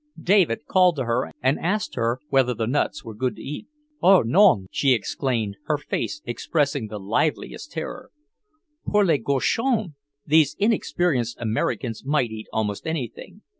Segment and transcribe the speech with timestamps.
[0.19, 3.67] David called to her and asked her whether the nuts were good to eat.
[4.01, 8.09] "Oh, non!" she exclaimed, her face expressing the liveliest terror,
[8.83, 9.91] "pour les cochons!"
[10.25, 13.43] These inexperienced Americans might eat almost anything.